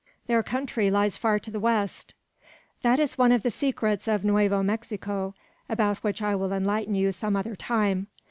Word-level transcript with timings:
Their 0.25 0.41
country 0.41 0.89
lies 0.89 1.15
far 1.15 1.37
to 1.37 1.51
the 1.51 1.59
west." 1.59 2.15
"That 2.81 2.97
is 2.99 3.19
one 3.19 3.31
of 3.31 3.43
the 3.43 3.51
secrets 3.51 4.07
of 4.07 4.25
Nuevo 4.25 4.63
Mexico, 4.63 5.35
about 5.69 5.97
which 5.99 6.23
I 6.23 6.33
will 6.33 6.53
enlighten 6.53 6.95
you 6.95 7.11
some 7.11 7.35
other 7.35 7.55
time. 7.55 8.07